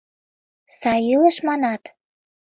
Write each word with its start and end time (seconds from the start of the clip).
—Сай 0.77 0.99
илыш, 1.13 1.37
манат?! 1.47 1.83